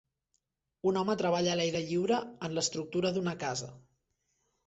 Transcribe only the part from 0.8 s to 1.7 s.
Un home treballa a